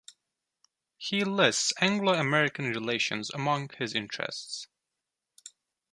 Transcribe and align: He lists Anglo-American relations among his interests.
He 0.97 1.23
lists 1.23 1.73
Anglo-American 1.79 2.65
relations 2.69 3.29
among 3.29 3.69
his 3.77 3.93
interests. 3.93 4.65